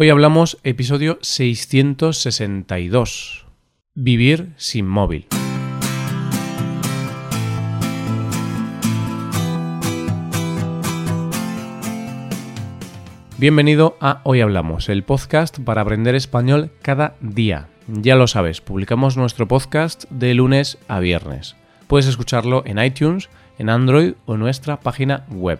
[0.00, 3.46] Hoy hablamos episodio 662.
[3.96, 5.26] Vivir sin móvil.
[13.38, 17.66] Bienvenido a Hoy Hablamos, el podcast para aprender español cada día.
[17.88, 21.56] Ya lo sabes, publicamos nuestro podcast de lunes a viernes.
[21.88, 25.58] Puedes escucharlo en iTunes, en Android o en nuestra página web.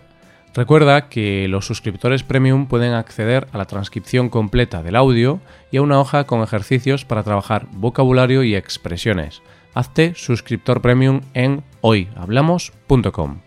[0.53, 5.39] Recuerda que los suscriptores premium pueden acceder a la transcripción completa del audio
[5.71, 9.41] y a una hoja con ejercicios para trabajar vocabulario y expresiones.
[9.75, 13.41] Hazte suscriptor premium en hoyhablamos.com.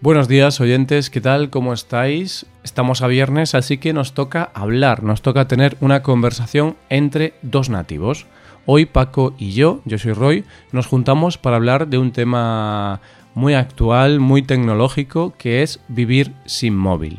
[0.00, 1.50] Buenos días oyentes, ¿qué tal?
[1.50, 2.46] ¿Cómo estáis?
[2.62, 7.70] Estamos a viernes, así que nos toca hablar, nos toca tener una conversación entre dos
[7.70, 8.26] nativos.
[8.66, 13.00] Hoy Paco y yo, yo soy Roy, nos juntamos para hablar de un tema
[13.36, 17.18] muy actual, muy tecnológico, que es vivir sin móvil.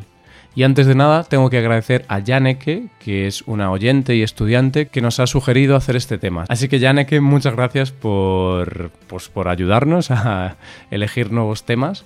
[0.56, 4.88] Y antes de nada, tengo que agradecer a Janeke, que es una oyente y estudiante
[4.88, 6.46] que nos ha sugerido hacer este tema.
[6.48, 10.56] Así que Janeke, muchas gracias por, pues, por ayudarnos a
[10.90, 12.04] elegir nuevos temas.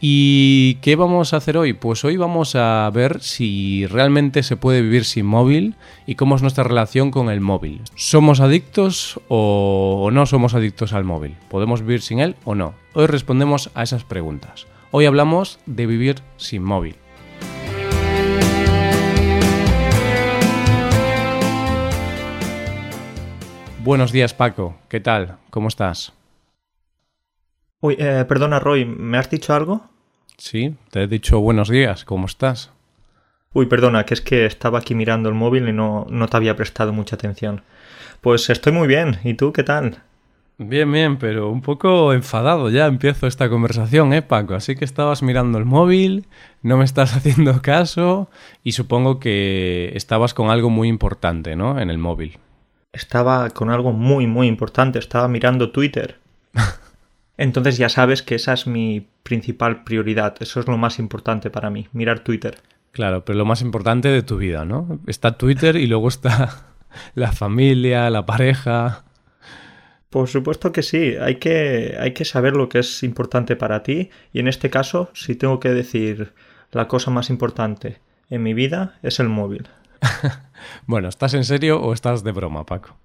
[0.00, 1.72] ¿Y qué vamos a hacer hoy?
[1.72, 5.74] Pues hoy vamos a ver si realmente se puede vivir sin móvil
[6.06, 7.82] y cómo es nuestra relación con el móvil.
[7.96, 11.36] ¿Somos adictos o no somos adictos al móvil?
[11.48, 12.74] ¿Podemos vivir sin él o no?
[12.94, 14.68] Hoy respondemos a esas preguntas.
[14.92, 16.94] Hoy hablamos de vivir sin móvil.
[23.82, 25.38] Buenos días Paco, ¿qué tal?
[25.50, 26.17] ¿Cómo estás?
[27.80, 29.82] Uy, eh, perdona Roy, ¿me has dicho algo?
[30.36, 32.72] Sí, te he dicho buenos días, ¿cómo estás?
[33.52, 36.56] Uy, perdona, que es que estaba aquí mirando el móvil y no, no te había
[36.56, 37.62] prestado mucha atención.
[38.20, 40.02] Pues estoy muy bien, ¿y tú qué tal?
[40.58, 44.56] Bien, bien, pero un poco enfadado ya empiezo esta conversación, ¿eh, Paco?
[44.56, 46.26] Así que estabas mirando el móvil,
[46.62, 48.28] no me estás haciendo caso
[48.64, 51.78] y supongo que estabas con algo muy importante, ¿no?
[51.78, 52.38] En el móvil.
[52.92, 56.18] Estaba con algo muy, muy importante, estaba mirando Twitter.
[57.38, 61.70] Entonces ya sabes que esa es mi principal prioridad, eso es lo más importante para
[61.70, 62.58] mí, mirar Twitter.
[62.90, 64.98] Claro, pero lo más importante de tu vida, ¿no?
[65.06, 66.66] Está Twitter y luego está
[67.14, 69.04] la familia, la pareja.
[70.10, 74.10] Por supuesto que sí, hay que, hay que saber lo que es importante para ti
[74.32, 76.32] y en este caso, si tengo que decir
[76.72, 78.00] la cosa más importante
[78.30, 79.68] en mi vida, es el móvil.
[80.86, 82.96] bueno, ¿estás en serio o estás de broma, Paco?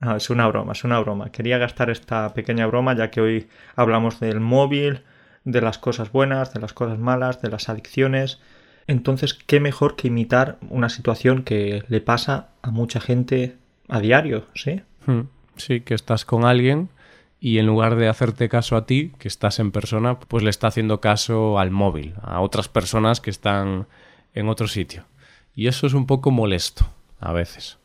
[0.00, 1.30] Es una broma, es una broma.
[1.32, 5.02] Quería gastar esta pequeña broma ya que hoy hablamos del móvil,
[5.44, 8.40] de las cosas buenas, de las cosas malas, de las adicciones.
[8.86, 13.56] Entonces, ¿qué mejor que imitar una situación que le pasa a mucha gente
[13.88, 14.82] a diario, ¿sí?
[15.06, 15.22] Hmm,
[15.56, 16.90] sí, que estás con alguien
[17.40, 20.68] y en lugar de hacerte caso a ti, que estás en persona, pues le está
[20.68, 23.86] haciendo caso al móvil, a otras personas que están
[24.34, 25.04] en otro sitio.
[25.54, 26.86] Y eso es un poco molesto,
[27.20, 27.78] a veces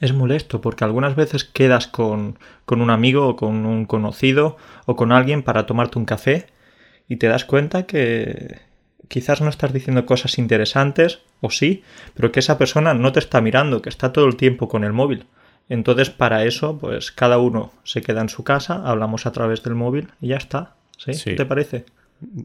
[0.00, 4.56] es molesto porque algunas veces quedas con, con un amigo o con un conocido
[4.86, 6.46] o con alguien para tomarte un café
[7.06, 8.60] y te das cuenta que
[9.08, 11.82] quizás no estás diciendo cosas interesantes o sí,
[12.14, 14.92] pero que esa persona no te está mirando, que está todo el tiempo con el
[14.92, 15.26] móvil.
[15.68, 19.74] Entonces, para eso, pues cada uno se queda en su casa, hablamos a través del
[19.74, 20.74] móvil y ya está.
[20.96, 21.14] ¿Sí?
[21.14, 21.36] sí.
[21.36, 21.84] ¿Te parece?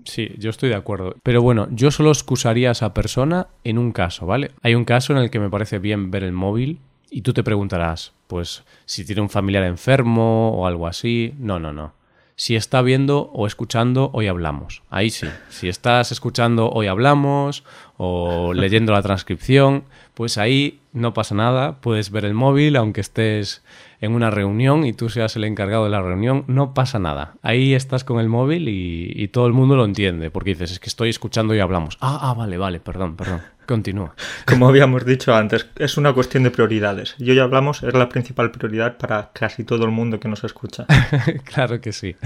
[0.05, 1.15] Sí, yo estoy de acuerdo.
[1.23, 4.51] Pero bueno, yo solo excusaría a esa persona en un caso, ¿vale?
[4.61, 6.79] Hay un caso en el que me parece bien ver el móvil
[7.09, 11.33] y tú te preguntarás, pues si tiene un familiar enfermo o algo así.
[11.37, 11.93] No, no, no.
[12.37, 14.83] Si está viendo o escuchando, hoy hablamos.
[14.89, 15.27] Ahí sí.
[15.49, 17.63] Si estás escuchando, hoy hablamos
[17.97, 21.79] o leyendo la transcripción, pues ahí no pasa nada.
[21.81, 23.63] Puedes ver el móvil, aunque estés
[24.01, 27.35] en una reunión y tú seas el encargado de la reunión, no pasa nada.
[27.41, 30.87] Ahí estás con el móvil y, todo el mundo lo entiende, porque dices, es que
[30.87, 31.97] estoy escuchando y hablamos.
[31.99, 33.41] Ah, ah, vale, vale, perdón, perdón.
[33.65, 34.15] Continúa.
[34.45, 37.15] Como habíamos dicho antes, es una cuestión de prioridades.
[37.17, 40.85] Y hoy hablamos, es la principal prioridad para casi todo el mundo que nos escucha.
[41.43, 42.15] claro que sí.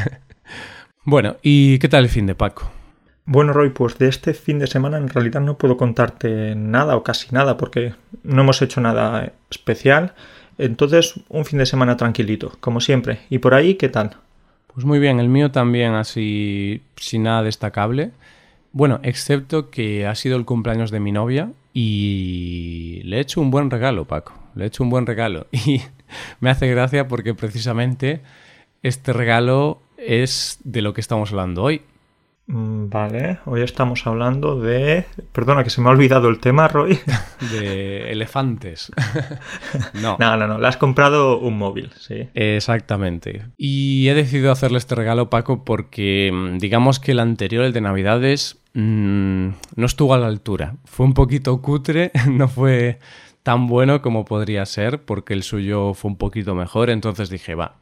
[1.05, 2.69] Bueno, ¿y qué tal el fin de Paco?
[3.31, 7.03] Bueno, Roy, pues de este fin de semana en realidad no puedo contarte nada o
[7.03, 10.15] casi nada porque no hemos hecho nada especial.
[10.57, 13.19] Entonces, un fin de semana tranquilito, como siempre.
[13.29, 14.17] ¿Y por ahí qué tal?
[14.73, 18.09] Pues muy bien, el mío también así sin nada destacable.
[18.71, 23.51] Bueno, excepto que ha sido el cumpleaños de mi novia y le he hecho un
[23.51, 24.33] buen regalo, Paco.
[24.55, 25.45] Le he hecho un buen regalo.
[25.67, 25.83] Y
[26.39, 28.21] me hace gracia porque precisamente
[28.81, 31.83] este regalo es de lo que estamos hablando hoy.
[32.49, 35.05] Mm, vale, hoy estamos hablando de...
[35.31, 36.97] Perdona, que se me ha olvidado el tema, Roy.
[37.51, 38.91] De elefantes.
[39.93, 40.17] no.
[40.19, 42.27] No, no, no, le has comprado un móvil, sí.
[42.33, 43.43] Exactamente.
[43.55, 47.81] Y he decidido hacerle este regalo, Paco, porque mm, digamos que el anterior, el de
[47.81, 50.73] Navidades, mm, no estuvo a la altura.
[50.85, 52.97] Fue un poquito cutre, no fue
[53.43, 57.75] tan bueno como podría ser, porque el suyo fue un poquito mejor, entonces dije, va,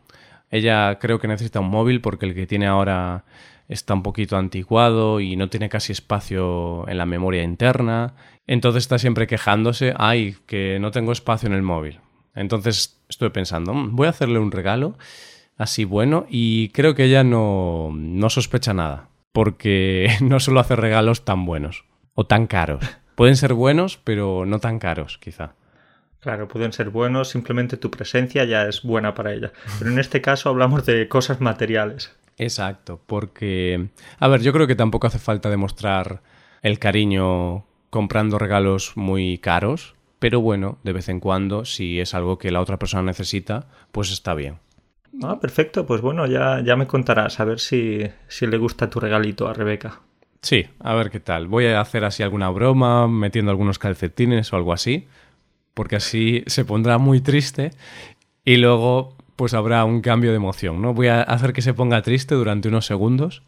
[0.51, 3.23] ella creo que necesita un móvil porque el que tiene ahora
[3.67, 8.13] está un poquito anticuado y no tiene casi espacio en la memoria interna.
[8.45, 11.99] Entonces está siempre quejándose, ay, que no tengo espacio en el móvil.
[12.35, 14.97] Entonces estoy pensando, mm, voy a hacerle un regalo
[15.57, 21.25] así bueno y creo que ella no, no sospecha nada, porque no suelo hacer regalos
[21.25, 22.83] tan buenos o tan caros.
[23.15, 25.55] Pueden ser buenos, pero no tan caros, quizá.
[26.19, 29.51] Claro, pueden ser buenos, simplemente tu presencia ya es buena para ella.
[29.79, 32.15] Pero en este caso hablamos de cosas materiales.
[32.37, 33.89] Exacto, porque,
[34.19, 36.21] a ver, yo creo que tampoco hace falta demostrar
[36.61, 42.37] el cariño comprando regalos muy caros, pero bueno, de vez en cuando, si es algo
[42.37, 44.59] que la otra persona necesita, pues está bien.
[45.23, 48.99] Ah, perfecto, pues bueno, ya, ya me contarás a ver si, si le gusta tu
[48.99, 50.01] regalito a Rebeca.
[50.41, 51.47] Sí, a ver qué tal.
[51.47, 55.07] Voy a hacer así alguna broma, metiendo algunos calcetines o algo así,
[55.73, 57.71] porque así se pondrá muy triste
[58.45, 60.93] y luego pues habrá un cambio de emoción, ¿no?
[60.93, 63.43] Voy a hacer que se ponga triste durante unos segundos.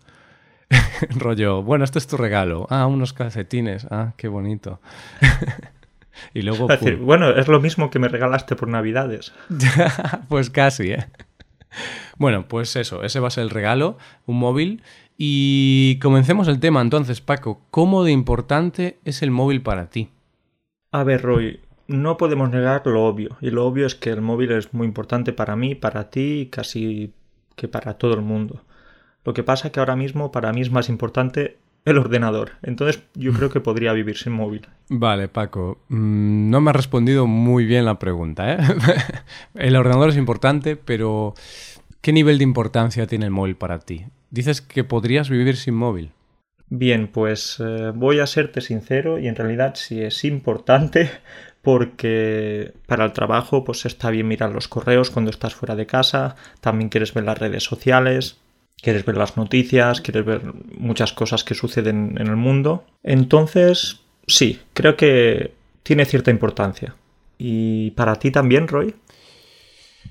[1.18, 2.68] Rollo, bueno, este es tu regalo.
[2.69, 3.88] Ah, unos calcetines.
[3.89, 4.80] Ah, qué bonito.
[6.33, 6.68] y luego...
[7.01, 9.33] bueno, es lo mismo que me regalaste por Navidades.
[10.30, 11.07] pues casi, ¿eh?
[12.18, 13.97] Bueno, pues eso, ese va a ser el regalo,
[14.27, 14.83] un móvil.
[15.18, 17.62] Y comencemos el tema entonces, Paco.
[17.71, 20.09] ¿Cómo de importante es el móvil para ti?
[20.91, 21.59] A ver, Roy,
[21.89, 23.36] no podemos negar lo obvio.
[23.41, 26.45] Y lo obvio es que el móvil es muy importante para mí, para ti y
[26.45, 27.13] casi
[27.56, 28.62] que para todo el mundo.
[29.25, 32.51] Lo que pasa es que ahora mismo para mí es más importante el ordenador.
[32.62, 34.68] Entonces yo creo que podría vivir sin móvil.
[34.89, 35.80] Vale, Paco.
[35.89, 38.53] Mm, no me has respondido muy bien la pregunta.
[38.53, 38.57] ¿eh?
[39.56, 41.33] el ordenador es importante, pero
[42.01, 44.06] ¿qué nivel de importancia tiene el móvil para ti?
[44.30, 46.12] Dices que podrías vivir sin móvil.
[46.71, 51.09] Bien, pues eh, voy a serte sincero y en realidad sí es importante
[51.61, 56.35] porque para el trabajo pues está bien mirar los correos cuando estás fuera de casa,
[56.61, 58.38] también quieres ver las redes sociales,
[58.81, 60.41] quieres ver las noticias, quieres ver
[60.77, 62.85] muchas cosas que suceden en el mundo.
[63.03, 65.53] Entonces, sí, creo que
[65.83, 66.95] tiene cierta importancia.
[67.38, 68.95] ¿Y para ti también, Roy?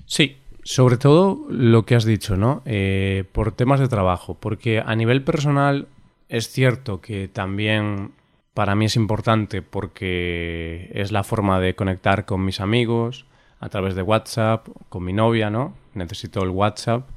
[0.06, 2.62] Sí, sobre todo lo que has dicho, ¿no?
[2.64, 5.88] Eh, por temas de trabajo, porque a nivel personal
[6.28, 8.12] es cierto que también
[8.58, 13.24] para mí es importante porque es la forma de conectar con mis amigos
[13.60, 15.76] a través de WhatsApp, con mi novia, ¿no?
[15.94, 17.08] Necesito el WhatsApp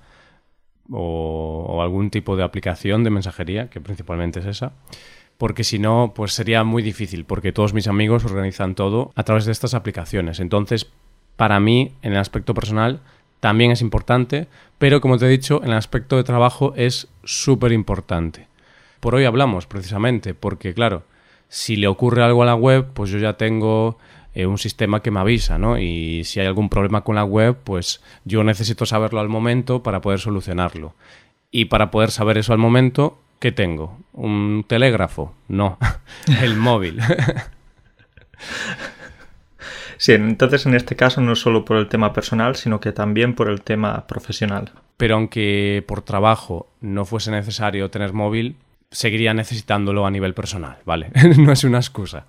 [0.91, 4.73] o, algún tipo de aplicación de mensajería, que principalmente es esa
[5.39, 9.45] porque si no, pues sería muy difícil, porque todos mis amigos organizan todo a través
[9.45, 10.39] de estas aplicaciones.
[10.39, 10.91] Entonces,
[11.37, 12.99] para mí, en el aspecto personal,
[13.39, 14.47] también es importante,
[14.77, 18.45] pero como te he dicho, en el aspecto de trabajo es súper importante.
[18.99, 21.05] Por hoy hablamos, precisamente, porque claro,
[21.51, 23.97] si le ocurre algo a la web, pues yo ya tengo
[24.33, 25.77] eh, un sistema que me avisa, ¿no?
[25.77, 29.99] Y si hay algún problema con la web, pues yo necesito saberlo al momento para
[29.99, 30.95] poder solucionarlo.
[31.51, 33.99] Y para poder saber eso al momento, ¿qué tengo?
[34.13, 35.33] ¿Un telégrafo?
[35.49, 35.77] No,
[36.41, 37.01] el móvil.
[39.97, 43.47] Sí, entonces en este caso no solo por el tema personal, sino que también por
[43.51, 44.71] el tema profesional.
[44.97, 48.55] Pero aunque por trabajo no fuese necesario tener móvil,
[48.91, 51.11] seguiría necesitándolo a nivel personal, ¿vale?
[51.37, 52.25] no es una excusa.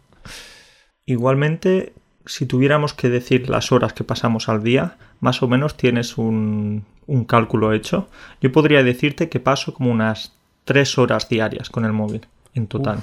[1.04, 1.92] Igualmente,
[2.24, 6.84] si tuviéramos que decir las horas que pasamos al día, más o menos tienes un,
[7.06, 8.08] un cálculo hecho.
[8.40, 10.32] Yo podría decirte que paso como unas
[10.64, 13.00] tres horas diarias con el móvil en total.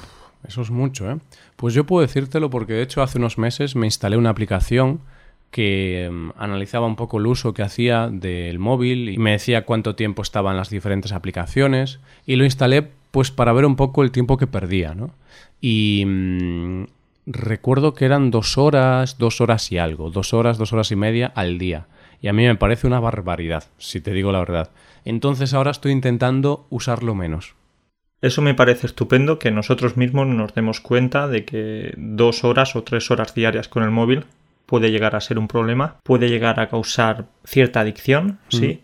[0.47, 1.17] eso es mucho, ¿eh?
[1.55, 5.01] Pues yo puedo decírtelo porque de hecho hace unos meses me instalé una aplicación
[5.51, 9.95] que em, analizaba un poco el uso que hacía del móvil y me decía cuánto
[9.95, 14.37] tiempo estaban las diferentes aplicaciones y lo instalé pues para ver un poco el tiempo
[14.37, 15.11] que perdía, ¿no?
[15.61, 16.83] Y mm,
[17.25, 21.31] recuerdo que eran dos horas, dos horas y algo, dos horas, dos horas y media
[21.35, 21.87] al día.
[22.21, 24.71] Y a mí me parece una barbaridad, si te digo la verdad.
[25.05, 27.55] Entonces ahora estoy intentando usarlo menos.
[28.21, 32.83] Eso me parece estupendo que nosotros mismos nos demos cuenta de que dos horas o
[32.83, 34.25] tres horas diarias con el móvil
[34.65, 38.81] puede llegar a ser un problema, puede llegar a causar cierta adicción, ¿sí?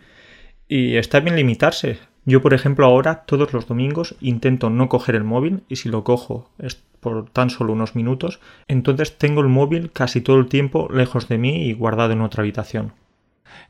[0.67, 1.99] Y está bien limitarse.
[2.25, 6.03] Yo, por ejemplo, ahora todos los domingos intento no coger el móvil y si lo
[6.03, 10.89] cojo es por tan solo unos minutos, entonces tengo el móvil casi todo el tiempo
[10.91, 12.93] lejos de mí y guardado en otra habitación.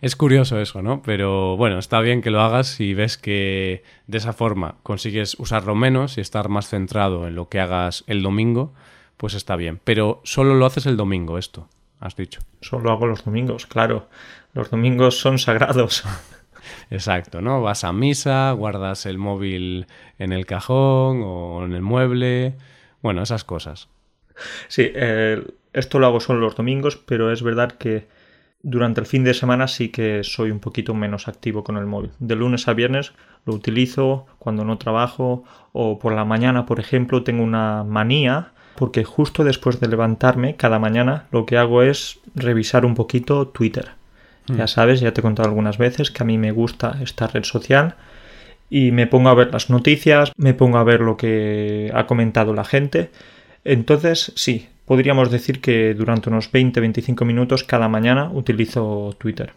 [0.02, 1.02] Es curioso eso, ¿no?
[1.04, 5.76] Pero bueno, está bien que lo hagas si ves que de esa forma consigues usarlo
[5.76, 8.74] menos y estar más centrado en lo que hagas el domingo,
[9.18, 9.80] pues está bien.
[9.84, 11.68] Pero solo lo haces el domingo esto,
[12.00, 12.42] has dicho.
[12.62, 14.08] Solo hago los domingos, claro.
[14.54, 16.04] Los domingos son sagrados.
[16.90, 17.62] Exacto, ¿no?
[17.62, 19.88] Vas a misa, guardas el móvil
[20.20, 22.56] en el cajón o en el mueble,
[23.02, 23.90] bueno, esas cosas.
[24.68, 28.08] Sí, el, Esto lo hago solo los domingos, pero es verdad que
[28.64, 32.12] durante el fin de semana sí que soy un poquito menos activo con el móvil.
[32.20, 33.14] De lunes a viernes
[33.46, 39.04] lo utilizo cuando no trabajo o por la mañana, por ejemplo, tengo una manía porque
[39.04, 43.92] justo después de levantarme cada mañana lo que hago es revisar un poquito Twitter.
[44.48, 44.68] Ya mm.
[44.68, 47.96] sabes, ya te he contado algunas veces que a mí me gusta esta red social
[48.70, 52.54] y me pongo a ver las noticias, me pongo a ver lo que ha comentado
[52.54, 53.12] la gente.
[53.64, 59.54] Entonces, sí, podríamos decir que durante unos 20-25 minutos cada mañana utilizo Twitter.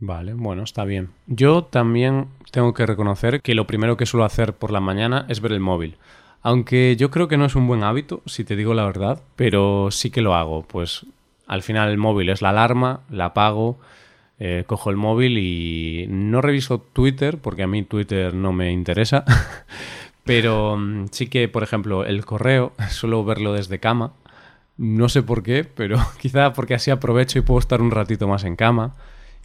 [0.00, 1.10] Vale, bueno, está bien.
[1.26, 5.40] Yo también tengo que reconocer que lo primero que suelo hacer por la mañana es
[5.40, 5.96] ver el móvil.
[6.42, 9.90] Aunque yo creo que no es un buen hábito, si te digo la verdad, pero
[9.90, 10.62] sí que lo hago.
[10.62, 11.06] Pues
[11.46, 13.78] al final el móvil es la alarma, la apago,
[14.38, 19.24] eh, cojo el móvil y no reviso Twitter, porque a mí Twitter no me interesa.
[20.24, 24.12] pero mm, sí que, por ejemplo, el correo suelo verlo desde cama
[24.76, 28.44] no sé por qué, pero quizá porque así aprovecho y puedo estar un ratito más
[28.44, 28.94] en cama.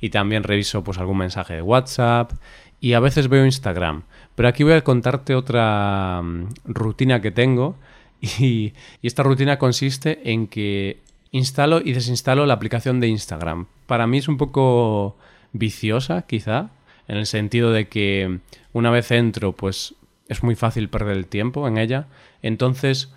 [0.01, 2.31] Y también reviso pues algún mensaje de WhatsApp
[2.79, 4.03] y a veces veo Instagram.
[4.35, 7.75] Pero aquí voy a contarte otra mm, rutina que tengo
[8.21, 11.01] y, y esta rutina consiste en que
[11.31, 13.67] instalo y desinstalo la aplicación de Instagram.
[13.85, 15.17] Para mí es un poco
[15.53, 16.69] viciosa, quizá,
[17.07, 18.39] en el sentido de que
[18.73, 19.95] una vez entro, pues
[20.27, 22.07] es muy fácil perder el tiempo en ella.
[22.41, 23.13] Entonces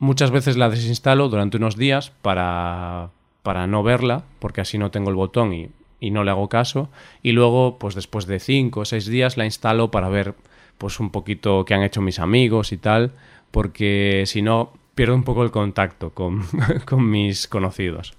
[0.00, 3.10] Muchas veces la desinstalo durante unos días para,
[3.42, 5.68] para no verla, porque así no tengo el botón y,
[6.00, 6.88] y no le hago caso.
[7.22, 10.34] Y luego, pues después de cinco o seis días, la instalo para ver
[10.78, 13.12] pues un poquito qué han hecho mis amigos y tal,
[13.50, 16.42] porque si no, pierdo un poco el contacto con,
[16.84, 18.12] con mis conocidos.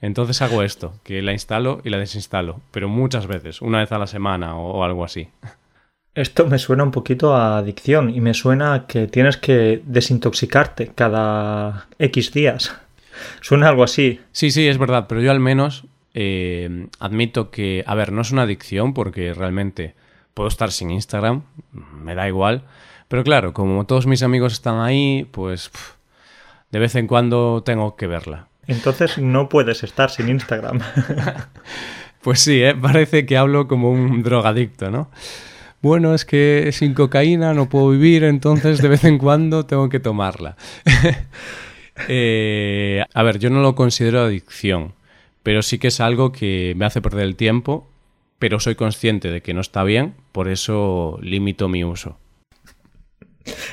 [0.00, 3.98] Entonces hago esto, que la instalo y la desinstalo, pero muchas veces, una vez a
[3.98, 5.30] la semana o, o algo así.
[6.14, 10.92] Esto me suena un poquito a adicción y me suena a que tienes que desintoxicarte
[10.94, 12.72] cada X días.
[13.40, 14.20] Suena algo así.
[14.30, 18.30] Sí, sí, es verdad, pero yo al menos eh, admito que, a ver, no es
[18.30, 19.96] una adicción porque realmente
[20.34, 22.62] puedo estar sin Instagram, me da igual,
[23.08, 25.72] pero claro, como todos mis amigos están ahí, pues
[26.72, 28.48] de vez en cuando tengo que verla.
[28.66, 30.80] Entonces no puedes estar sin Instagram.
[32.22, 32.74] pues sí, ¿eh?
[32.74, 35.08] parece que hablo como un drogadicto, ¿no?
[35.82, 40.00] bueno, es que sin cocaína no puedo vivir, entonces de vez en cuando tengo que
[40.00, 40.56] tomarla.
[42.08, 44.94] Eh, a ver, yo no lo considero adicción,
[45.42, 47.86] pero sí que es algo que me hace perder el tiempo,
[48.38, 52.16] pero soy consciente de que no está bien, por eso limito mi uso.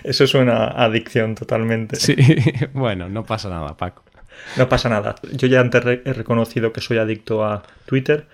[0.04, 1.96] Eso es una adicción totalmente.
[1.96, 2.16] Sí,
[2.74, 4.04] bueno, no pasa nada, Paco.
[4.58, 5.16] No pasa nada.
[5.34, 8.28] Yo ya antes he reconocido que soy adicto a Twitter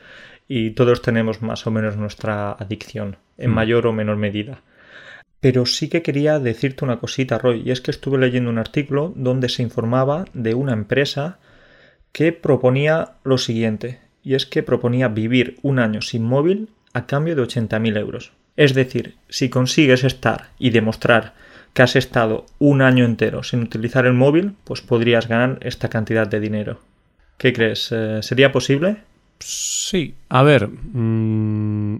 [0.47, 3.53] y todos tenemos más o menos nuestra adicción, en mm.
[3.53, 4.61] mayor o menor medida.
[5.39, 9.13] Pero sí que quería decirte una cosita, Roy, y es que estuve leyendo un artículo
[9.15, 11.39] donde se informaba de una empresa
[12.11, 17.35] que proponía lo siguiente, y es que proponía vivir un año sin móvil a cambio
[17.35, 18.31] de 80.000 euros.
[18.55, 21.33] Es decir, si consigues estar y demostrar
[21.73, 26.27] que has estado un año entero sin utilizar el móvil, pues podrías ganar esta cantidad
[26.27, 26.79] de dinero.
[27.37, 27.91] ¿Qué crees?
[27.91, 28.97] Eh, ¿Sería posible?
[29.39, 31.99] Sí, a ver, mm,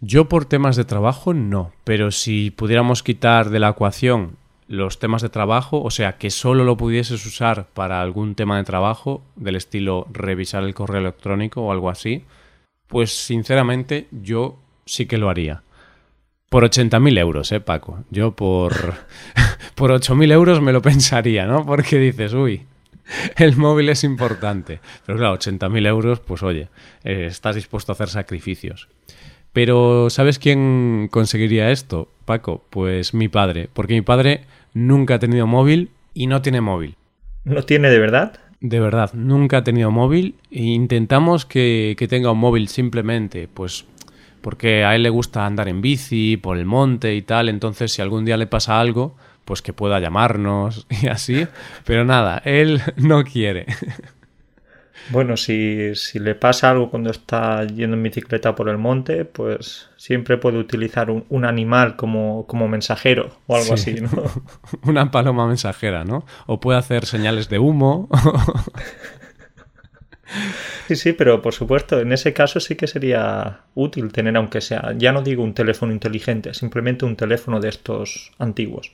[0.00, 4.36] yo por temas de trabajo no, pero si pudiéramos quitar de la ecuación
[4.68, 8.64] los temas de trabajo, o sea, que solo lo pudieses usar para algún tema de
[8.64, 12.24] trabajo, del estilo revisar el correo electrónico o algo así,
[12.86, 15.62] pues sinceramente yo sí que lo haría.
[16.48, 18.04] Por 80.000 euros, ¿eh, Paco?
[18.10, 18.72] Yo por,
[19.74, 21.64] por 8.000 euros me lo pensaría, ¿no?
[21.66, 22.62] Porque dices, uy,
[23.36, 24.80] el móvil es importante.
[25.04, 26.68] Pero claro, 80.000 euros, pues oye,
[27.04, 28.88] eh, estás dispuesto a hacer sacrificios.
[29.52, 32.64] Pero ¿sabes quién conseguiría esto, Paco?
[32.70, 34.42] Pues mi padre, porque mi padre
[34.72, 36.96] nunca ha tenido móvil y no tiene móvil.
[37.44, 38.40] ¿No tiene de verdad?
[38.60, 43.86] De verdad, nunca ha tenido móvil e intentamos que, que tenga un móvil simplemente, pues
[44.48, 48.00] porque a él le gusta andar en bici, por el monte y tal, entonces si
[48.00, 49.14] algún día le pasa algo,
[49.44, 51.46] pues que pueda llamarnos y así,
[51.84, 53.66] pero nada, él no quiere.
[55.10, 59.90] Bueno, si, si, le pasa algo cuando está yendo en bicicleta por el monte, pues
[59.98, 64.08] siempre puede utilizar un, un animal como, como, mensajero o algo así, ¿no?
[64.84, 66.24] Una paloma mensajera, ¿no?
[66.46, 68.08] O puede hacer señales de humo.
[70.86, 74.94] Sí, sí, pero por supuesto, en ese caso sí que sería útil tener, aunque sea,
[74.96, 78.92] ya no digo un teléfono inteligente, simplemente un teléfono de estos antiguos.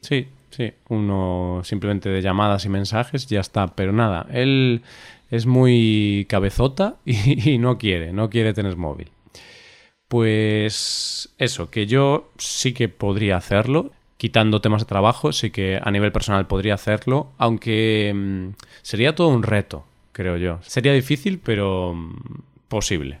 [0.00, 3.68] Sí, sí, uno simplemente de llamadas y mensajes, ya está.
[3.68, 4.82] Pero nada, él
[5.30, 9.10] es muy cabezota y, no quiere, no quiere tener móvil.
[10.08, 13.90] Pues eso, que yo sí que podría hacerlo.
[14.18, 18.48] quitando temas de trabajo, sí que a nivel personal podría hacerlo, aunque mm,
[18.82, 19.84] sería todo un reto,
[20.16, 20.58] creo yo.
[20.62, 22.14] Sería difícil, pero mm,
[22.68, 23.20] posible.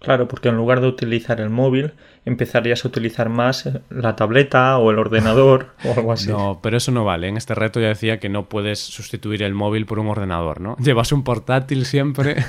[0.00, 1.92] Claro, porque en lugar de utilizar el móvil,
[2.24, 6.28] empezarías a utilizar más la tableta o el ordenador o algo así.
[6.28, 7.28] No, pero eso no vale.
[7.28, 10.76] En este reto ya decía que no puedes sustituir el móvil por un ordenador, ¿no?
[10.80, 12.44] Llevas un portátil siempre.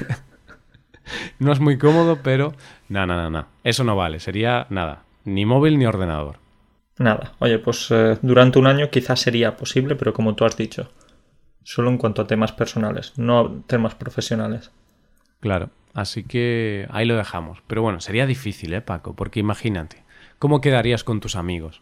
[1.39, 2.53] no es muy cómodo, pero...
[2.89, 3.45] No, no, no, no.
[3.63, 4.19] Eso no vale.
[4.19, 5.03] Sería nada.
[5.23, 6.37] Ni móvil ni ordenador.
[6.97, 7.33] Nada.
[7.39, 10.89] Oye, pues eh, durante un año quizás sería posible, pero como tú has dicho,
[11.67, 14.71] solo en cuanto a temas personales, no temas profesionales.
[15.41, 15.69] Claro.
[15.93, 17.61] Así que ahí lo dejamos.
[17.67, 19.15] Pero bueno, sería difícil, ¿eh, Paco?
[19.15, 20.03] Porque imagínate,
[20.39, 21.81] ¿cómo quedarías con tus amigos?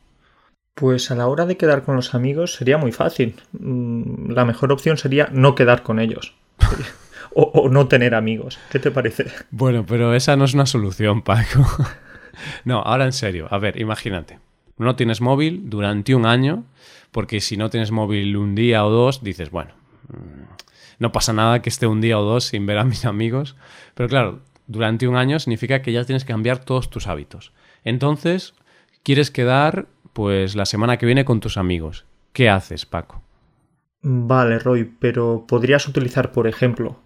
[0.73, 3.35] Pues a la hora de quedar con los amigos sería muy fácil.
[3.51, 6.33] Mm, la mejor opción sería no quedar con ellos.
[7.35, 8.57] o, no tener amigos.
[8.71, 9.27] ¿Qué te parece?
[9.51, 11.63] Bueno, pero esa no es una solución, Paco.
[12.65, 13.47] no, ahora en serio.
[13.51, 14.39] A ver, imagínate.
[14.77, 16.65] No tienes móvil durante un año,
[17.11, 19.73] porque si no tienes móvil un día o dos, dices, bueno,
[20.09, 20.55] mm,
[20.99, 23.55] no pasa nada que esté un día o dos sin ver a mis amigos.
[23.93, 27.53] Pero claro, durante un año significa que ya tienes que cambiar todos tus hábitos.
[27.83, 28.53] Entonces,
[29.03, 32.05] quieres quedar pues la semana que viene con tus amigos.
[32.33, 33.21] ¿Qué haces, Paco?
[34.01, 36.99] Vale, Roy, pero ¿podrías utilizar, por ejemplo,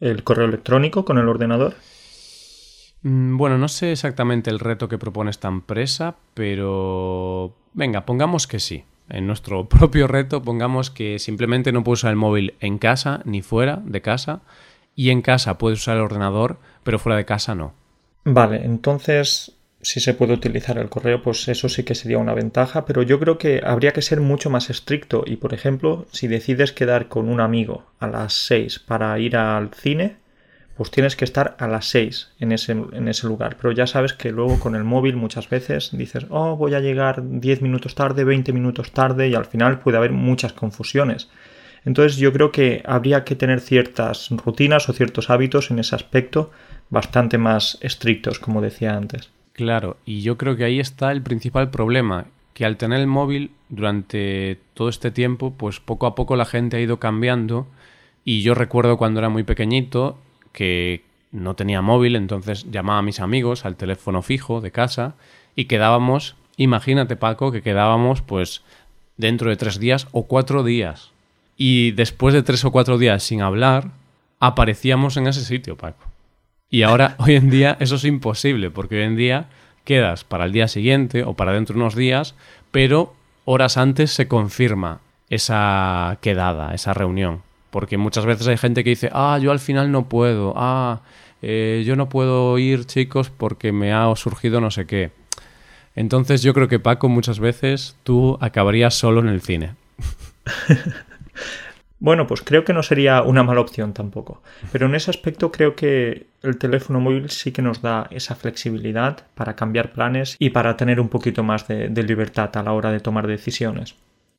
[0.00, 1.74] el correo electrónico con el ordenador?
[3.02, 8.60] Mm, bueno, no sé exactamente el reto que propone esta empresa, pero venga, pongamos que
[8.60, 13.20] sí en nuestro propio reto pongamos que simplemente no puedes usar el móvil en casa
[13.24, 14.40] ni fuera de casa
[14.94, 17.74] y en casa puedes usar el ordenador pero fuera de casa no.
[18.24, 22.84] Vale, entonces si se puede utilizar el correo pues eso sí que sería una ventaja
[22.84, 26.72] pero yo creo que habría que ser mucho más estricto y por ejemplo si decides
[26.72, 30.21] quedar con un amigo a las 6 para ir al cine
[30.82, 33.56] pues tienes que estar a las 6 en ese, en ese lugar.
[33.56, 37.22] Pero ya sabes que luego con el móvil muchas veces dices, oh, voy a llegar
[37.24, 41.28] 10 minutos tarde, 20 minutos tarde y al final puede haber muchas confusiones.
[41.84, 46.50] Entonces yo creo que habría que tener ciertas rutinas o ciertos hábitos en ese aspecto
[46.90, 49.30] bastante más estrictos, como decía antes.
[49.52, 53.52] Claro, y yo creo que ahí está el principal problema, que al tener el móvil
[53.68, 57.68] durante todo este tiempo, pues poco a poco la gente ha ido cambiando
[58.24, 60.18] y yo recuerdo cuando era muy pequeñito
[60.52, 65.14] que no tenía móvil, entonces llamaba a mis amigos al teléfono fijo de casa
[65.56, 68.62] y quedábamos, imagínate Paco, que quedábamos pues
[69.16, 71.10] dentro de tres días o cuatro días.
[71.56, 73.90] Y después de tres o cuatro días sin hablar,
[74.40, 76.04] aparecíamos en ese sitio, Paco.
[76.68, 79.48] Y ahora, hoy en día, eso es imposible, porque hoy en día
[79.84, 82.34] quedas para el día siguiente o para dentro de unos días,
[82.70, 87.42] pero horas antes se confirma esa quedada, esa reunión.
[87.72, 91.00] Porque muchas veces hay gente que dice, ah, yo al final no puedo, ah,
[91.40, 95.10] eh, yo no puedo ir, chicos, porque me ha surgido no sé qué.
[95.96, 99.74] Entonces yo creo que Paco muchas veces tú acabarías solo en el cine.
[101.98, 104.42] bueno, pues creo que no sería una mala opción tampoco.
[104.70, 109.24] Pero en ese aspecto creo que el teléfono móvil sí que nos da esa flexibilidad
[109.34, 113.00] para cambiar planes y para tener un poquito más de libertad a la hora de
[113.00, 113.96] tomar decisiones.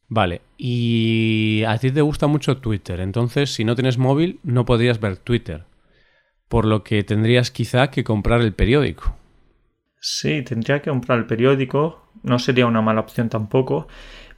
[0.09, 4.99] Vale, y a ti te gusta mucho Twitter, entonces si no tienes móvil no podrías
[4.99, 5.63] ver Twitter,
[6.47, 9.15] por lo que tendrías quizá que comprar el periódico.
[9.99, 13.87] Sí, tendría que comprar el periódico, no sería una mala opción tampoco,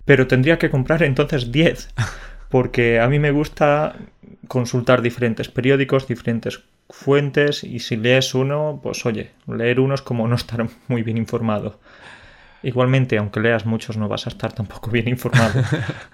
[0.06, 1.90] pero tendría que comprar entonces 10,
[2.50, 3.98] porque a mí me gusta
[4.48, 10.28] consultar diferentes periódicos, diferentes fuentes, y si lees uno, pues oye, leer uno es como
[10.28, 11.80] no estar muy bien informado.
[12.64, 15.62] Igualmente, aunque leas muchos, no vas a estar tampoco bien informado.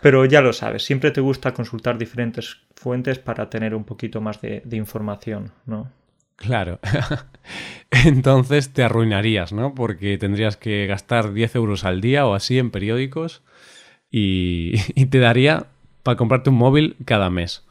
[0.01, 4.41] Pero ya lo sabes, siempre te gusta consultar diferentes fuentes para tener un poquito más
[4.41, 5.91] de, información, ¿no?
[6.36, 6.80] Claro.
[7.91, 9.75] Entonces te arruinarías, ¿no?
[9.75, 13.43] Porque tendrías que gastar 10 euros al día o así en periódicos
[14.10, 15.67] y, y te daría
[16.04, 17.63] para comprarte un móvil cada mes.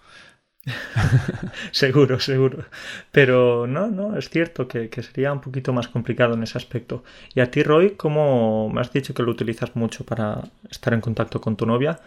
[1.73, 2.65] seguro, seguro.
[3.11, 7.03] Pero no, no, es cierto que, sería un poquito más complicado en ese aspecto.
[7.35, 11.01] Y a ti, Roy, como me has dicho que lo utilizas mucho para estar en
[11.01, 12.01] contacto con tu novia,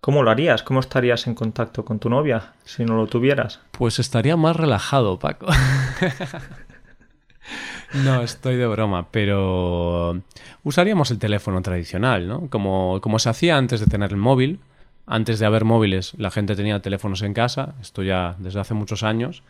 [0.00, 0.62] ¿cómo lo harías?
[0.62, 3.60] ¿Cómo estarías en contacto con tu novia si no lo tuvieras?
[3.72, 5.46] Pues estaría más relajado, Paco.
[7.94, 10.20] No, estoy de broma, pero
[10.62, 12.50] usaríamos el teléfono tradicional, ¿no?
[12.50, 14.60] Como, como se hacía antes de tener el móvil,
[15.08, 19.02] antes de haber móviles, la gente tenía teléfonos en casa, esto ya desde hace muchos
[19.02, 19.42] años.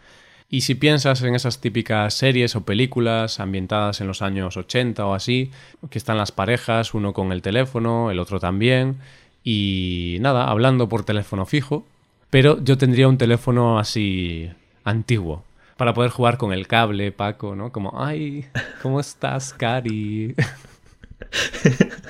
[0.51, 5.15] Y si piensas en esas típicas series o películas ambientadas en los años 80 o
[5.15, 5.51] así,
[5.91, 8.97] que están las parejas, uno con el teléfono, el otro también,
[9.45, 11.85] y nada, hablando por teléfono fijo,
[12.31, 14.51] pero yo tendría un teléfono así
[14.85, 15.45] antiguo,
[15.77, 17.71] para poder jugar con el cable, Paco, ¿no?
[17.71, 18.47] Como, ay,
[18.83, 20.35] ¿cómo estás, Cari?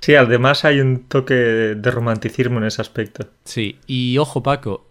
[0.00, 3.26] Sí, además hay un toque de romanticismo en ese aspecto.
[3.44, 4.86] Sí, y ojo Paco,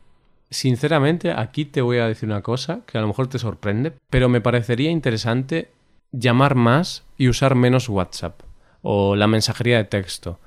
[0.49, 4.29] sinceramente aquí te voy a decir una cosa que a lo mejor te sorprende, pero
[4.29, 5.71] me parecería interesante
[6.11, 8.41] llamar más y usar menos WhatsApp
[8.81, 10.39] o la mensajería de texto.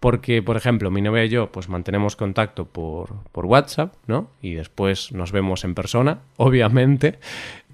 [0.00, 4.28] Porque, por ejemplo, mi novia y yo pues mantenemos contacto por, por WhatsApp, ¿no?
[4.42, 7.18] Y después nos vemos en persona, obviamente,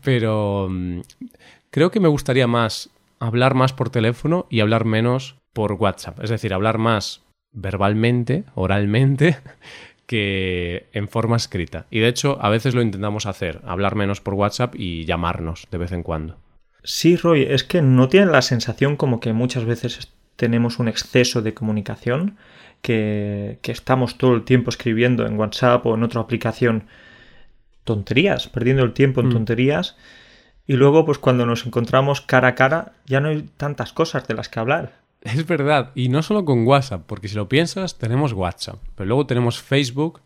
[0.05, 1.01] pero mm,
[1.71, 6.19] creo que me gustaría más hablar más por teléfono y hablar menos por WhatsApp.
[6.23, 9.37] Es decir, hablar más verbalmente, oralmente,
[10.07, 11.87] que en forma escrita.
[11.91, 15.79] Y de hecho, a veces lo intentamos hacer, hablar menos por WhatsApp y llamarnos de
[15.79, 16.37] vez en cuando.
[16.83, 21.43] Sí, Roy, es que no tienen la sensación como que muchas veces tenemos un exceso
[21.43, 22.39] de comunicación,
[22.81, 26.85] que, que estamos todo el tiempo escribiendo en WhatsApp o en otra aplicación
[27.85, 29.33] tonterías, perdiendo el tiempo en Mm.
[29.33, 29.97] tonterías.
[30.71, 34.35] Y luego, pues cuando nos encontramos cara a cara, ya no hay tantas cosas de
[34.35, 35.01] las que hablar.
[35.21, 39.27] Es verdad, y no solo con WhatsApp, porque si lo piensas, tenemos WhatsApp, pero luego
[39.27, 40.21] tenemos Facebook,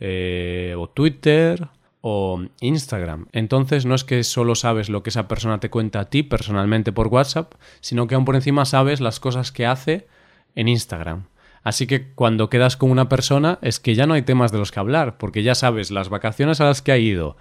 [0.00, 1.68] eh, o Twitter,
[2.00, 3.26] o Instagram.
[3.32, 6.90] Entonces no es que solo sabes lo que esa persona te cuenta a ti personalmente
[6.92, 7.52] por WhatsApp,
[7.82, 10.06] sino que aún por encima sabes las cosas que hace
[10.54, 11.24] en Instagram.
[11.64, 14.72] Así que cuando quedas con una persona es que ya no hay temas de los
[14.72, 17.36] que hablar, porque ya sabes las vacaciones a las que ha ido,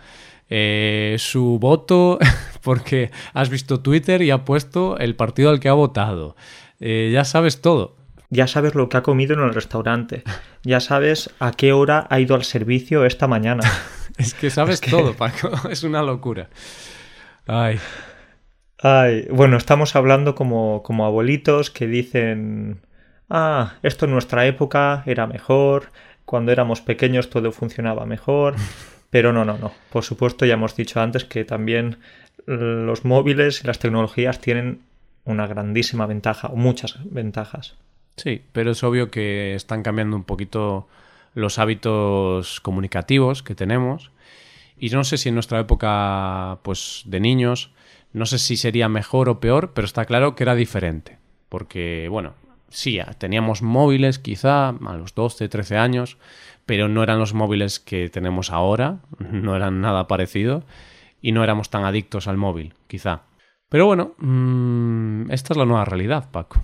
[0.51, 2.19] eh, su voto
[2.61, 6.35] porque has visto Twitter y ha puesto el partido al que ha votado.
[6.79, 7.95] Eh, ya sabes todo.
[8.29, 10.23] Ya sabes lo que ha comido en el restaurante.
[10.63, 13.63] Ya sabes a qué hora ha ido al servicio esta mañana.
[14.17, 15.49] Es que sabes Es que- todo, Paco.
[15.71, 16.49] Es una locura.
[17.47, 17.79] Ay,
[18.83, 22.81] Ay, bueno, estamos hablando como, como abuelitos que dicen,
[23.29, 25.91] ah, esto en nuestra época era mejor,
[26.25, 28.55] cuando éramos pequeños todo funcionaba mejor,
[29.11, 29.71] pero no, no, no.
[29.91, 31.97] Por supuesto, ya hemos dicho antes que también
[32.47, 34.81] los móviles y las tecnologías tienen
[35.25, 37.75] una grandísima ventaja, o muchas ventajas.
[38.15, 40.87] sí, pero es obvio que están cambiando un poquito
[41.35, 44.11] los hábitos comunicativos que tenemos.
[44.77, 47.71] Y no sé si en nuestra época, pues, de niños,
[48.13, 51.19] no sé si sería mejor o peor, pero está claro que era diferente.
[51.49, 52.33] Porque, bueno,
[52.71, 56.17] sí, teníamos móviles quizá a los 12, 13 años,
[56.65, 60.63] pero no eran los móviles que tenemos ahora, no eran nada parecido,
[61.21, 63.21] y no éramos tan adictos al móvil, quizá.
[63.69, 66.61] Pero bueno, mm, esta es la nueva realidad, Paco.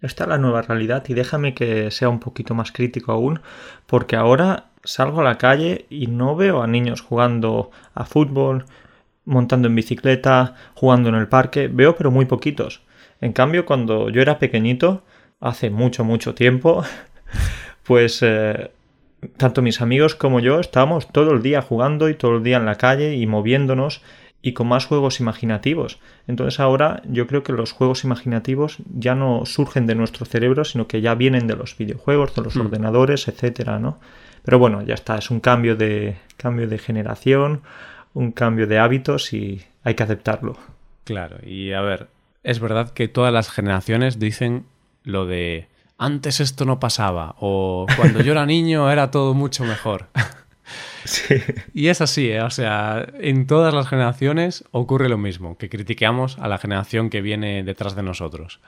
[0.00, 3.40] Esta es la nueva realidad y déjame que sea un poquito más crítico aún,
[3.86, 8.66] porque ahora salgo a la calle y no veo a niños jugando a fútbol,
[9.24, 12.82] montando en bicicleta, jugando en el parque, veo pero muy poquitos.
[13.22, 15.04] En cambio, cuando yo era pequeñito,
[15.44, 16.84] hace mucho, mucho tiempo,
[17.84, 18.70] pues eh,
[19.36, 22.66] tanto mis amigos como yo estábamos todo el día jugando y todo el día en
[22.66, 24.02] la calle y moviéndonos
[24.42, 25.98] y con más juegos imaginativos.
[26.26, 30.86] Entonces ahora yo creo que los juegos imaginativos ya no surgen de nuestro cerebro, sino
[30.86, 32.60] que ya vienen de los videojuegos, de los Hmm.
[32.62, 33.98] ordenadores, etcétera, ¿no?
[34.44, 37.62] Pero bueno, ya está, es un cambio de cambio de generación,
[38.12, 40.58] un cambio de hábitos y hay que aceptarlo.
[41.04, 42.08] Claro, y a ver,
[42.42, 44.66] es verdad que todas las generaciones dicen
[45.04, 50.08] lo de antes esto no pasaba o cuando yo era niño era todo mucho mejor.
[51.04, 51.34] Sí.
[51.74, 52.40] Y es así, ¿eh?
[52.40, 57.20] o sea, en todas las generaciones ocurre lo mismo, que critiquemos a la generación que
[57.20, 58.60] viene detrás de nosotros.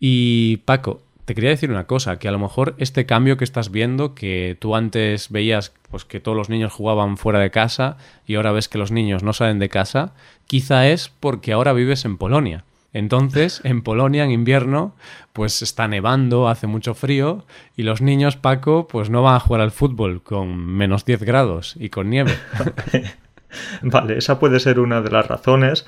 [0.00, 3.70] Y Paco, te quería decir una cosa, que a lo mejor este cambio que estás
[3.70, 8.34] viendo, que tú antes veías pues que todos los niños jugaban fuera de casa y
[8.34, 10.12] ahora ves que los niños no salen de casa,
[10.48, 12.64] quizá es porque ahora vives en Polonia.
[12.92, 14.94] Entonces, en Polonia, en invierno,
[15.32, 17.44] pues está nevando, hace mucho frío,
[17.76, 21.76] y los niños, Paco, pues no van a jugar al fútbol con menos 10 grados
[21.78, 22.36] y con nieve.
[23.82, 25.86] Vale, esa puede ser una de las razones,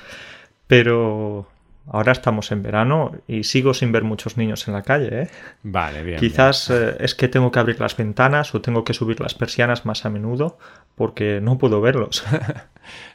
[0.67, 1.49] pero
[1.87, 5.29] ahora estamos en verano y sigo sin ver muchos niños en la calle, ¿eh?
[5.63, 6.19] Vale, bien.
[6.19, 9.85] Quizás eh, es que tengo que abrir las ventanas o tengo que subir las persianas
[9.85, 10.59] más a menudo
[10.95, 12.25] porque no puedo verlos.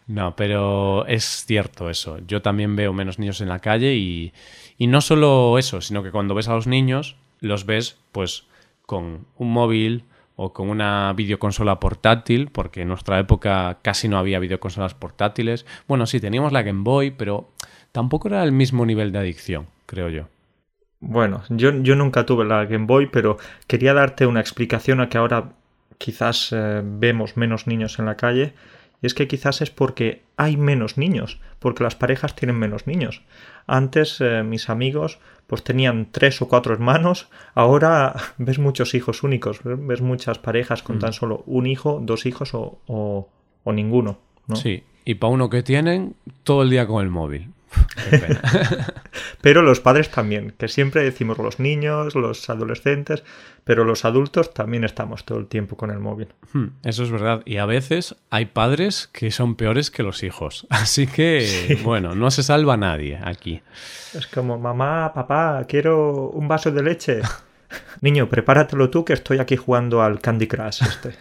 [0.08, 2.20] No, pero es cierto eso.
[2.26, 4.32] Yo también veo menos niños en la calle y,
[4.78, 8.46] y no solo eso, sino que cuando ves a los niños, los ves pues
[8.86, 10.06] con un móvil
[10.38, 15.66] o con una videoconsola portátil, porque en nuestra época casi no había videoconsolas portátiles.
[15.88, 17.50] Bueno, sí, teníamos la Game Boy, pero
[17.92, 20.28] tampoco era el mismo nivel de adicción, creo yo.
[21.00, 25.18] Bueno, yo, yo nunca tuve la Game Boy, pero quería darte una explicación a que
[25.18, 25.52] ahora
[25.98, 28.54] quizás eh, vemos menos niños en la calle.
[29.00, 33.22] Y es que quizás es porque hay menos niños, porque las parejas tienen menos niños.
[33.68, 39.60] Antes eh, mis amigos pues tenían tres o cuatro hermanos, ahora ves muchos hijos únicos,
[39.64, 41.00] ves muchas parejas con Mm.
[41.00, 43.30] tan solo un hijo, dos hijos o, o,
[43.64, 44.18] o ninguno.
[44.48, 44.56] ¿no?
[44.56, 47.52] Sí, y para uno que tienen, todo el día con el móvil.
[48.10, 48.42] Qué pena.
[49.42, 53.24] pero los padres también, que siempre decimos los niños, los adolescentes,
[53.64, 56.30] pero los adultos también estamos todo el tiempo con el móvil.
[56.54, 57.42] Hmm, Eso es verdad.
[57.46, 60.66] Y a veces hay padres que son peores que los hijos.
[60.70, 63.62] Así que, bueno, no se salva nadie aquí.
[64.14, 67.22] Es como, mamá, papá, quiero un vaso de leche.
[68.02, 71.16] Niño, prepáratelo tú que estoy aquí jugando al Candy Crush este.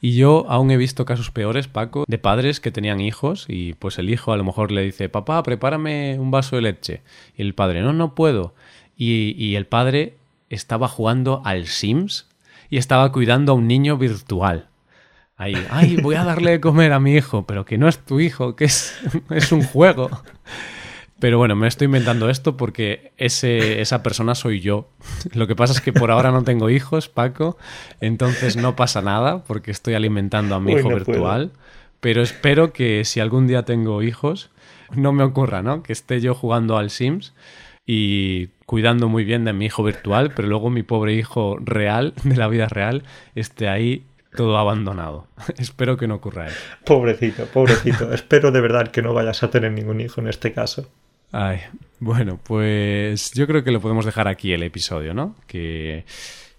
[0.00, 3.98] Y yo aún he visto casos peores, Paco, de padres que tenían hijos y pues
[3.98, 7.02] el hijo a lo mejor le dice, papá, prepárame un vaso de leche.
[7.36, 8.54] Y el padre, no, no puedo.
[8.96, 10.16] Y, y el padre
[10.50, 12.26] estaba jugando al Sims
[12.70, 14.68] y estaba cuidando a un niño virtual.
[15.36, 18.18] Ahí, ay, voy a darle de comer a mi hijo, pero que no es tu
[18.18, 18.98] hijo, que es,
[19.30, 20.10] es un juego.
[21.20, 24.88] Pero bueno, me estoy inventando esto porque ese, esa persona soy yo.
[25.34, 27.58] Lo que pasa es que por ahora no tengo hijos, Paco,
[28.00, 31.52] entonces no pasa nada porque estoy alimentando a mi Uy, hijo no virtual.
[32.00, 34.50] Pero espero que si algún día tengo hijos,
[34.94, 35.82] no me ocurra, ¿no?
[35.82, 37.34] Que esté yo jugando al Sims
[37.84, 42.36] y cuidando muy bien de mi hijo virtual, pero luego mi pobre hijo real, de
[42.36, 43.02] la vida real,
[43.34, 44.04] esté ahí
[44.36, 45.26] todo abandonado.
[45.58, 46.60] espero que no ocurra eso.
[46.84, 48.12] Pobrecito, pobrecito.
[48.12, 50.88] Espero de verdad que no vayas a tener ningún hijo en este caso.
[51.32, 51.60] Ay,
[52.00, 55.34] bueno, pues yo creo que lo podemos dejar aquí el episodio, ¿no?
[55.46, 56.04] Que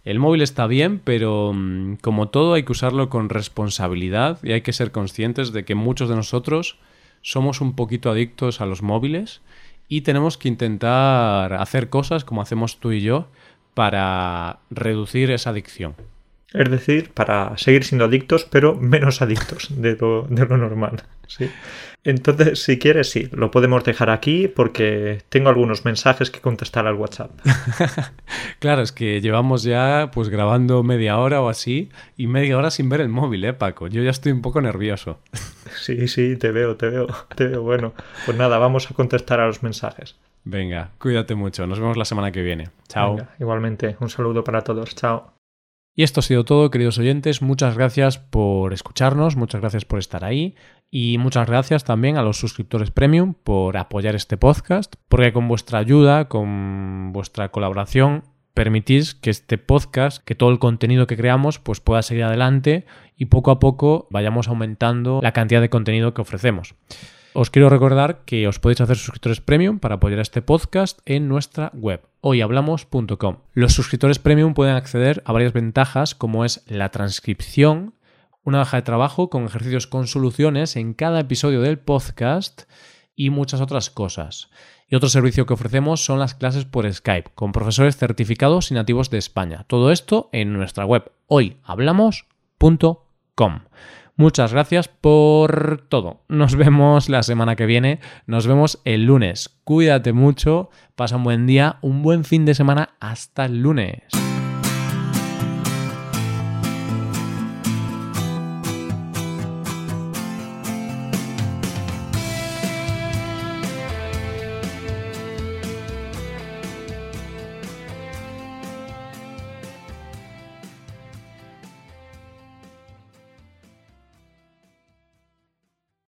[0.06, 4.62] el móvil está bien, pero mm, como todo hay que usarlo con responsabilidad y hay
[4.62, 6.78] que ser conscientes de que muchos de nosotros
[7.22, 9.42] somos un poquito adictos a los móviles
[9.88, 13.28] y tenemos que intentar hacer cosas como hacemos tú y yo
[13.74, 15.96] para reducir esa adicción.
[16.54, 21.04] Es decir, para seguir siendo adictos, pero menos adictos de lo, de lo normal.
[21.28, 21.50] ¿sí?
[22.04, 26.96] Entonces, si quieres, sí, lo podemos dejar aquí porque tengo algunos mensajes que contestar al
[26.96, 27.32] WhatsApp.
[28.60, 32.90] claro, es que llevamos ya pues grabando media hora o así y media hora sin
[32.90, 33.88] ver el móvil, ¿eh, Paco?
[33.88, 35.20] Yo ya estoy un poco nervioso.
[35.80, 37.62] Sí, sí, te veo, te veo, te veo.
[37.62, 37.94] Bueno,
[38.26, 40.16] pues nada, vamos a contestar a los mensajes.
[40.44, 41.68] Venga, cuídate mucho.
[41.68, 42.70] Nos vemos la semana que viene.
[42.88, 43.16] Chao.
[43.16, 44.96] Venga, igualmente, un saludo para todos.
[44.96, 45.39] Chao.
[46.00, 47.42] Y esto ha sido todo, queridos oyentes.
[47.42, 50.56] Muchas gracias por escucharnos, muchas gracias por estar ahí
[50.90, 55.78] y muchas gracias también a los suscriptores premium por apoyar este podcast, porque con vuestra
[55.80, 61.82] ayuda, con vuestra colaboración, permitís que este podcast, que todo el contenido que creamos, pues
[61.82, 62.86] pueda seguir adelante
[63.18, 66.76] y poco a poco vayamos aumentando la cantidad de contenido que ofrecemos.
[67.34, 71.28] Os quiero recordar que os podéis hacer suscriptores premium para apoyar a este podcast en
[71.28, 73.38] nuestra web hoyhablamos.com.
[73.54, 77.94] Los suscriptores premium pueden acceder a varias ventajas como es la transcripción,
[78.44, 82.64] una hoja de trabajo con ejercicios con soluciones en cada episodio del podcast
[83.16, 84.50] y muchas otras cosas.
[84.88, 89.12] Y otro servicio que ofrecemos son las clases por Skype con profesores certificados y nativos
[89.12, 89.66] de España.
[89.68, 93.60] Todo esto en nuestra web hoyhablamos.com.
[94.20, 96.26] Muchas gracias por todo.
[96.28, 98.02] Nos vemos la semana que viene.
[98.28, 99.62] Nos vemos el lunes.
[99.64, 100.72] Cuídate mucho.
[100.98, 102.90] Pasa un buen día, un buen fin de semana.
[103.00, 104.04] Hasta el lunes.